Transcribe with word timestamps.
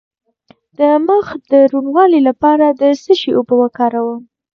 د 0.77 0.79
مخ 1.07 1.27
د 1.51 1.53
روڼوالي 1.71 2.19
لپاره 2.29 2.65
د 2.81 2.81
څه 3.01 3.13
شي 3.19 3.31
اوبه 3.37 3.55
وکاروم؟ 3.61 4.21